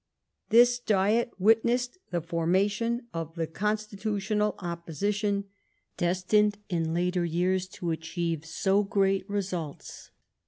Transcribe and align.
This 0.49 0.79
Diet 0.79 1.29
witnessed 1.37 1.99
the 2.09 2.21
forma 2.21 2.67
tion 2.67 3.05
of 3.13 3.35
the 3.35 3.45
constitutional 3.45 4.55
opposition, 4.57 5.43
destined, 5.95 6.57
in 6.69 6.91
later 6.95 7.23
years, 7.23 7.67
to 7.77 7.91
achieve 7.91 8.43
so 8.43 8.83
great 8.83 9.29
results. 9.29 10.09